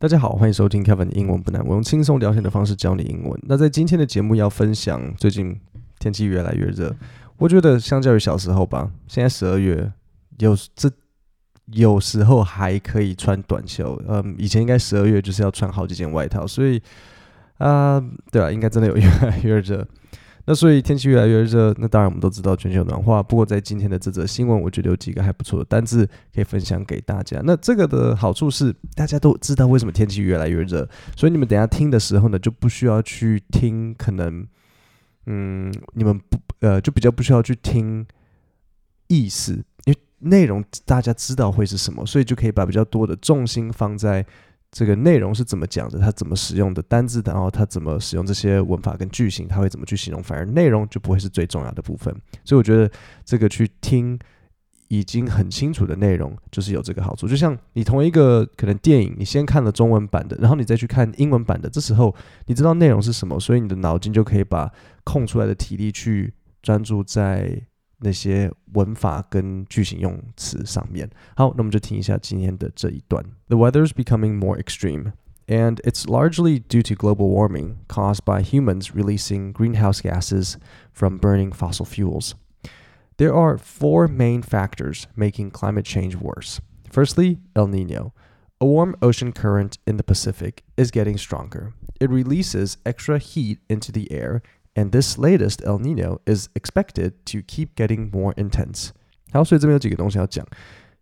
[0.00, 3.36] 大家好，欢迎收听 Kevin 英文不难，我用轻松聊天的方式教你英文。
[3.48, 5.60] 那在今天的节目要分享，最近
[5.98, 6.94] 天气越来越热，
[7.36, 9.92] 我觉得相较于小时候吧，现在十二月
[10.38, 10.88] 有这
[11.72, 16.80] 有时候还可以穿短袖，嗯，以前应该十二月就是要穿好几件外套，所以
[17.56, 19.84] 啊，对啊，应该真的有越来越热。
[20.50, 23.22] 那所以天气越来越热，那当然我们都知道全球暖化。
[23.22, 27.38] 不过在今天的这则新闻，我觉得有几个还不错的单字可以分享给大家。
[27.44, 34.46] 那这个的好处是，大家都知道为什么天气越来越热，所以你们等下听的时候呢，就不需要去听，可能，
[35.26, 38.06] 嗯，你们不呃，就比较不需要去听
[39.08, 39.52] 意思，
[39.84, 44.24] 因为内容大家知道会是什么，所以就可以把比较多的重心放在。
[44.70, 45.98] 这个内容是怎么讲的？
[45.98, 47.22] 它怎么使用的单字？
[47.24, 49.48] 然后它怎么使用这些文法跟句型？
[49.48, 50.22] 它会怎么去形容？
[50.22, 52.14] 反而内容就不会是最重要的部分。
[52.44, 52.90] 所以我觉得
[53.24, 54.18] 这个去听
[54.88, 57.26] 已经很清楚的内容，就是有这个好处。
[57.26, 62.14] 就像你同一个可能电影，你先看了中文版的，然后你再去看英文版的，这时候
[62.46, 64.70] 你知道内容是什么，所以你的脑筋就可以把
[65.02, 67.62] 空出来的体力去专注在。
[67.99, 71.09] 那些文法跟句型用词上面。
[71.35, 73.23] 好，那我们就听一下今天的这一段。
[73.47, 75.13] The weather is becoming more extreme,
[75.47, 80.55] and it's largely due to global warming caused by humans releasing greenhouse gases
[80.91, 82.33] from burning fossil fuels.
[83.17, 86.59] There are four main factors making climate change worse.
[86.89, 88.13] Firstly, El Nino.
[88.59, 91.73] A warm ocean current in the Pacific is getting stronger.
[91.99, 94.41] It releases extra heat into the air
[94.77, 98.89] and this latest El Nino is expected to keep getting more intense.
[99.31, 100.45] 好，所以这边有几个东西要讲。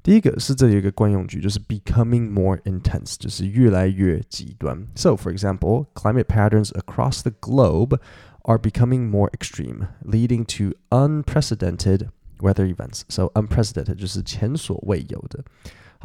[0.04, 4.88] 第一个是这里有一个惯用句，就是 becoming more intense，就是越来越极端。
[4.96, 8.00] So, for example, climate patterns across the globe
[8.44, 12.08] are becoming more extreme, leading to unprecedented
[12.40, 13.04] weather events.
[13.10, 15.44] So, unprecedented 就是前所未有的。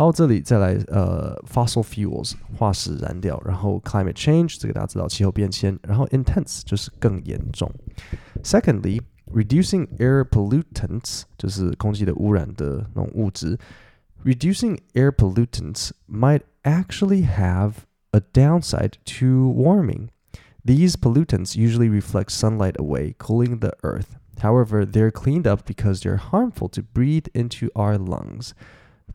[0.00, 7.70] 好，这里再来呃，fossil fuels 化石燃料，然后 climate change 这个大家知道气候变迁，然后 intense 就是更严重。
[8.42, 9.00] Secondly,
[9.32, 13.58] reducing air pollutants 就是空气的污染的那种物质。
[14.24, 20.08] Reducing air pollutants might actually have a downside to warming.
[20.64, 24.16] These pollutants usually reflect sunlight away, cooling the earth.
[24.40, 28.52] However, they're cleaned up because they're harmful to breathe into our lungs.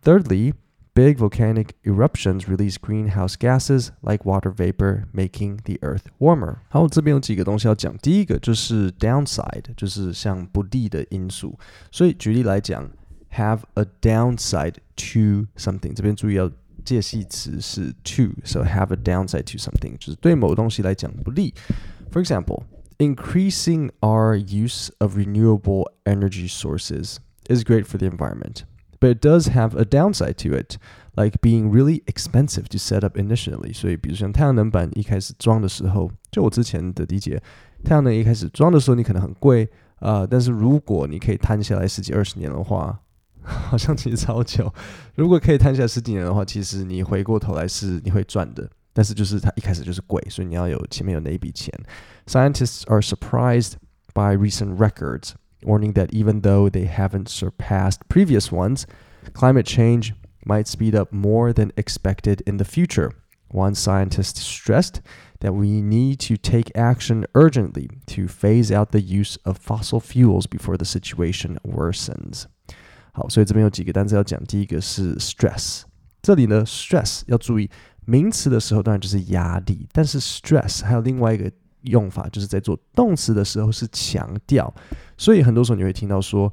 [0.02, 0.54] Thirdly,
[0.96, 6.58] Big volcanic eruptions release greenhouse gases like water vapor, making the Earth warmer.
[6.68, 7.98] 好，这边有几个东西要讲。
[8.00, 11.58] 第一个就是 downside，就是像不利的因素。
[11.92, 12.92] 所以举例来讲，
[13.34, 15.94] have a downside to something。
[15.96, 16.52] 这边注意要
[16.84, 21.54] 介系词是 to，so have a downside to something，就是对某东西来讲不利。
[22.12, 22.64] For example,
[22.98, 27.16] increasing our use of renewable energy sources
[27.48, 28.64] is great for the environment
[29.00, 30.78] but it does have a downside to it,
[31.16, 33.74] like being really expensive to set up initially.
[33.74, 37.42] 所以，比如像太阳能板一开始装的时候，就我之前的理解，
[37.84, 39.66] 太阳能一开始装的时候你可能很贵
[40.00, 43.00] 啊、呃，但是如果你可以摊下来十几二十年的话，
[43.44, 44.72] 好像其实超久。
[45.16, 48.70] 如果可以摊下来十几年的话，其实你回过头来是你会赚的。
[48.94, 51.74] 但是就是它一开始就是贵，所以你要有前面有那一笔钱。
[52.28, 53.76] Scientists are surprised
[54.14, 55.32] by recent records
[55.66, 58.86] warning that even though they haven't surpassed previous ones,
[59.34, 60.14] climate change
[60.46, 63.12] might speed up more than expected in the future.
[63.50, 65.02] One scientist stressed
[65.42, 70.48] that we need to take action urgently to phase out the use of fossil fuels
[70.48, 72.46] before the situation worsens.
[73.12, 74.42] 好，所以这边有几个单词要讲。
[74.46, 75.82] 第一个是 stress，
[76.22, 77.70] 这里呢 stress 要注意
[78.06, 81.52] 名词的时候当然就是压力，但是 stress 还有另外一个
[81.87, 84.73] 用法就是在做动词的时候是强调，
[85.17, 86.53] 所以很多时候你会听到说，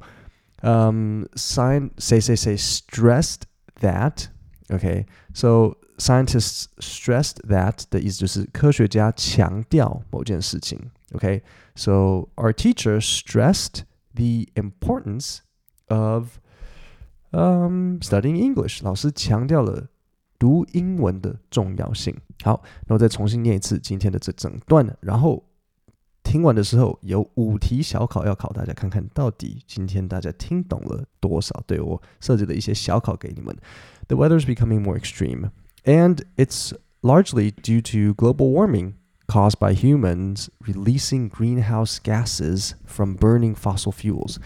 [0.62, 3.42] 嗯，sign say say say stressed
[3.80, 10.78] that，OK，so scientists stressed that 的意思就是科学家强调某件事情
[11.12, 13.82] ，OK，so our teacher stressed
[14.14, 15.38] the importance
[15.88, 16.38] of
[17.30, 19.88] um studying English，老师强调了
[20.43, 22.15] 读英文的重要性。
[22.43, 25.43] 好，那我再重新念一次今天的这整段，然后
[26.23, 31.63] 听完的时候有五题小考要考大家，看看到底今天大家听懂了多少。
[31.65, 33.55] 对我设计了一些小考给你们。
[34.07, 35.49] The weather is becoming more extreme,
[35.83, 38.93] and it's largely due to global warming
[39.27, 44.37] caused by humans releasing greenhouse gases from burning fossil fuels.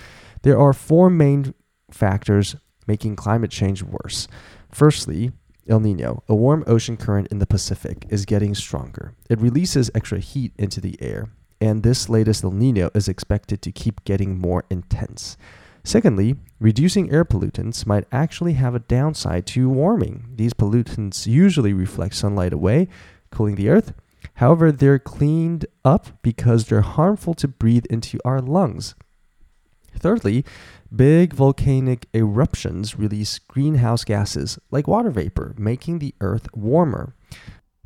[0.41, 1.53] There are four main
[1.89, 2.55] factors
[2.85, 4.27] making climate change worse.
[4.71, 5.31] Firstly,
[5.68, 9.14] El Nino, a warm ocean current in the Pacific, is getting stronger.
[9.28, 11.28] It releases extra heat into the air,
[11.60, 15.36] and this latest El Nino is expected to keep getting more intense.
[15.84, 20.28] Secondly, reducing air pollutants might actually have a downside to warming.
[20.36, 22.88] These pollutants usually reflect sunlight away,
[23.30, 23.92] cooling the earth.
[24.34, 28.94] However, they're cleaned up because they're harmful to breathe into our lungs.
[29.97, 30.43] Thirdly,
[30.93, 37.15] big volcanic eruptions release greenhouse gases like water vapor, making the earth warmer.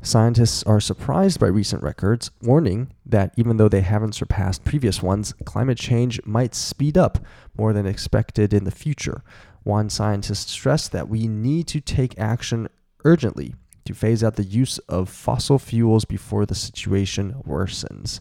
[0.01, 5.33] Scientists are surprised by recent records, warning that even though they haven't surpassed previous ones,
[5.43, 7.17] climate change might speed up
[7.57, 9.23] more than expected in the future.
[9.63, 12.69] One scientist stressed that we need to take action
[13.03, 13.55] urgently
[13.85, 18.19] to phase out the use of fossil fuels before the situation worsens.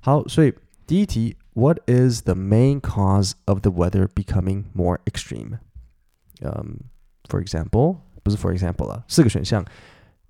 [0.00, 0.52] 好，所以
[0.86, 5.58] 第一题 ，What is the main cause of the weather becoming more extreme?
[6.42, 6.90] Um,
[7.28, 9.64] for example，不是 for example 了，四个选项。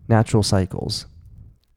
[0.08, 1.04] natural cycles.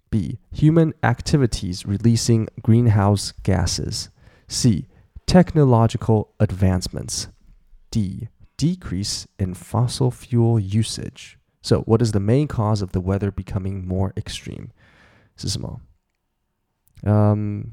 [0.09, 0.39] B.
[0.51, 4.09] Human activities releasing greenhouse gases.
[4.47, 4.87] C.
[5.27, 7.27] Technological advancements.
[7.91, 8.29] D.
[8.57, 11.37] Decrease in fossil fuel usage.
[11.61, 14.69] So, what is the main cause of the weather becoming more extreme?
[15.35, 15.81] 是什么？
[17.03, 17.71] 嗯，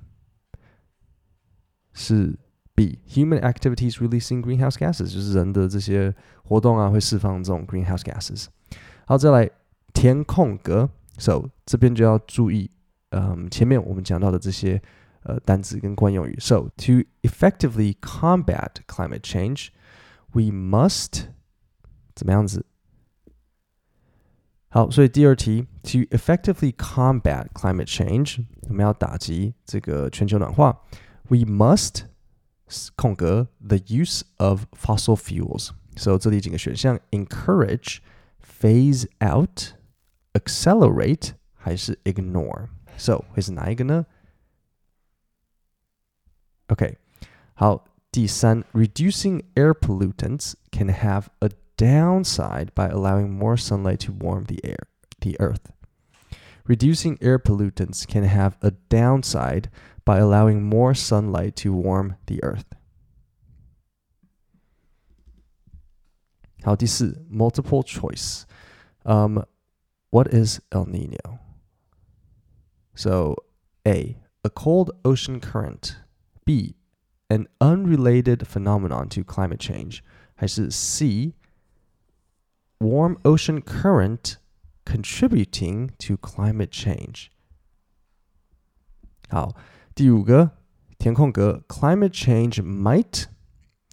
[1.96, 2.38] 是
[2.74, 2.98] B.
[3.08, 6.14] Human activities releasing greenhouse gases，就是人的这些
[6.44, 8.46] 活动啊，会释放这种 greenhouse gases。
[9.04, 9.50] 好，再来
[9.92, 10.88] 填空格，
[11.18, 12.70] so 这边就要注意，
[13.10, 14.80] 嗯，前面我们讲到的这些
[15.24, 16.36] 呃单词跟惯用语。
[16.40, 19.68] So to effectively combat climate change,
[20.32, 21.24] we must
[22.14, 22.64] 怎么样子？
[24.68, 30.74] 好，所以第二题，to effectively combat climate change，我们要打击这个全球暖化
[31.28, 32.04] ，we must
[32.96, 44.06] 空格 the use of fossil fuels。So 这里几个选项：encourage、phase out。accelerate 还是 ignore？So 会是哪一个呢？
[46.68, 46.96] OK，
[47.52, 54.86] 好，第三，reducing air pollutants can have a downside by allowing more sunlight to warm the air,
[55.20, 55.70] the earth.
[56.66, 59.68] Reducing air pollutants can have a downside
[60.04, 62.66] by allowing more sunlight to warm the earth.
[66.62, 68.44] 好，第四，multiple choice。
[69.04, 71.38] 嗯、um,。what is El Nino?
[72.94, 73.36] So,
[73.86, 75.96] A, a cold ocean current.
[76.44, 76.76] B,
[77.30, 80.02] an unrelated phenomenon to climate change.
[80.34, 81.34] 还是 C,
[82.78, 84.36] warm ocean current
[84.86, 87.28] contributing to climate change.
[89.28, 89.54] 好，
[89.94, 90.50] 第五个
[90.98, 93.24] 填空格，climate change might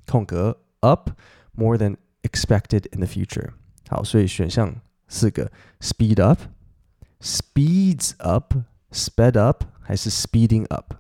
[0.06, 1.12] 空格 up
[1.56, 3.52] more than expected in the future。
[3.88, 10.96] 好，所以选项四个 speed up、speeds up、sped up 还是 speeding up？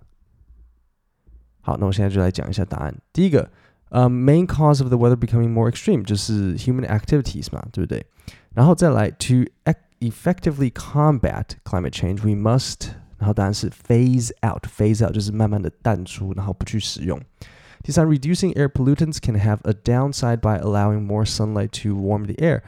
[1.62, 2.95] 好，那我现在就来讲一下答案。
[3.12, 3.51] 第一个，
[3.89, 8.06] 呃、um,，main cause of the weather becoming more extreme 就是 human activities 嘛，对不对？
[8.54, 9.45] 然后再来，to
[10.00, 17.19] effectively combat climate change, we must，然后答案是 phase out，phase out 就是慢慢的淡出，然后不去使用。
[17.83, 22.62] 第三，reducing air pollutants can have a downside by allowing more sunlight to warm the air。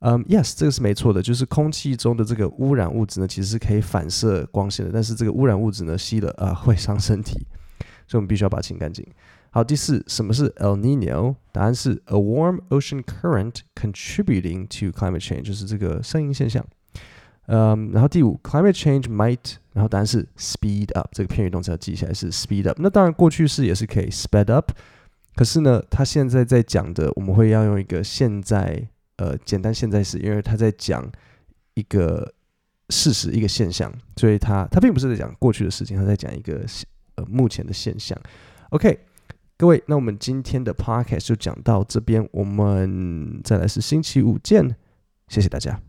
[0.00, 7.46] 嗯，yes，这个是没错的，就是空气中的这个污染物质呢，其实是可以反射光线的，但是这个污染物质呢，吸了啊会伤身体，
[8.06, 9.06] 所以我们必须要把它清干净。
[9.51, 11.35] 好，第四，什么是 El Nino？
[11.51, 16.65] 答案是 a warm ocean current contributing to climate change，就是这个声音现象。
[17.47, 22.79] 嗯，然后第五，climate change might，然后答案是 speed up，这个片语动词要记起来是 speed up。
[22.81, 24.71] 那当然过去式也是可以 sped up，
[25.35, 28.87] 可是呢，它现在在讲的，我们会要用一个现在。
[29.17, 31.07] 呃，简单现在时，因为他在讲
[31.75, 32.33] 一个
[32.89, 36.65] 事实、一个现象，所以他他并不是在讲过去的事情，他在讲一个
[37.15, 38.17] 呃目前的现象。
[38.71, 38.99] OK，
[39.61, 44.75] 各位，那我们今天的 Podcast 就讲到这边，我们再来是星期五见，
[45.27, 45.79] 谢谢大家。